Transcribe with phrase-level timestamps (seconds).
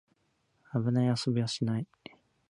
[0.73, 1.85] 危ない遊びはしない